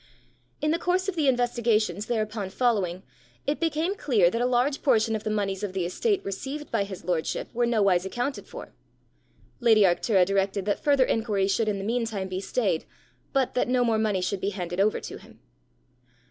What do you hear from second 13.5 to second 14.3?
that no more money